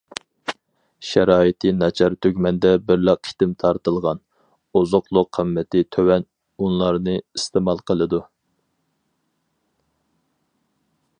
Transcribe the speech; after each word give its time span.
شارائىتى 1.07 1.73
ناچار 1.81 2.15
تۈگمەندە 2.25 2.71
بىرلا 2.87 3.15
قېتىم 3.27 3.51
تارتىلغان، 3.63 4.23
ئوزۇقلۇق 4.79 5.29
قىممىتى 5.39 5.83
تۆۋەن 5.97 6.27
ئۇنلارنى 6.65 7.15
ئىستېمال 7.21 7.83
قىلىدۇ. 7.91 8.23